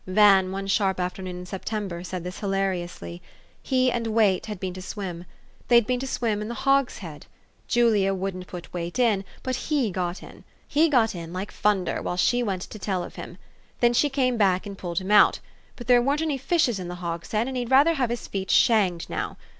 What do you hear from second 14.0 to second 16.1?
came back and pulled hun out. But there